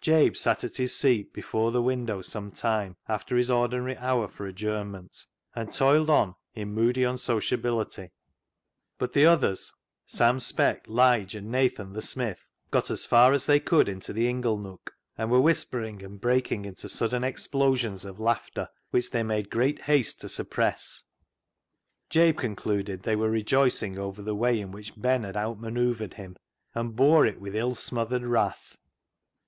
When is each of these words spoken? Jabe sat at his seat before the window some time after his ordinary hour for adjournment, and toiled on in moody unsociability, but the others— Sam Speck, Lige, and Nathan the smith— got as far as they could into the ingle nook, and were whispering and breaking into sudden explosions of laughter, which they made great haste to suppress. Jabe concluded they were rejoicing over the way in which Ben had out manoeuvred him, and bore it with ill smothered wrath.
Jabe 0.00 0.34
sat 0.36 0.64
at 0.64 0.74
his 0.74 0.96
seat 0.96 1.32
before 1.32 1.70
the 1.70 1.80
window 1.80 2.20
some 2.20 2.50
time 2.50 2.96
after 3.06 3.36
his 3.36 3.48
ordinary 3.48 3.96
hour 3.98 4.26
for 4.26 4.44
adjournment, 4.44 5.24
and 5.54 5.72
toiled 5.72 6.10
on 6.10 6.34
in 6.52 6.72
moody 6.74 7.02
unsociability, 7.04 8.10
but 8.98 9.12
the 9.12 9.24
others— 9.24 9.72
Sam 10.18 10.40
Speck, 10.40 10.86
Lige, 10.88 11.36
and 11.36 11.52
Nathan 11.52 11.92
the 11.92 12.02
smith— 12.02 12.44
got 12.72 12.90
as 12.90 13.06
far 13.06 13.32
as 13.32 13.46
they 13.46 13.60
could 13.60 13.88
into 13.88 14.12
the 14.12 14.28
ingle 14.28 14.58
nook, 14.58 14.94
and 15.16 15.30
were 15.30 15.40
whispering 15.40 16.02
and 16.02 16.20
breaking 16.20 16.64
into 16.64 16.88
sudden 16.88 17.22
explosions 17.22 18.04
of 18.04 18.18
laughter, 18.18 18.68
which 18.90 19.12
they 19.12 19.22
made 19.22 19.48
great 19.48 19.82
haste 19.82 20.20
to 20.22 20.28
suppress. 20.28 21.04
Jabe 22.10 22.36
concluded 22.36 23.04
they 23.04 23.14
were 23.14 23.30
rejoicing 23.30 23.96
over 23.96 24.22
the 24.22 24.34
way 24.34 24.58
in 24.58 24.72
which 24.72 25.00
Ben 25.00 25.22
had 25.22 25.36
out 25.36 25.60
manoeuvred 25.60 26.14
him, 26.14 26.34
and 26.74 26.96
bore 26.96 27.24
it 27.26 27.40
with 27.40 27.54
ill 27.54 27.76
smothered 27.76 28.24
wrath. 28.24 28.76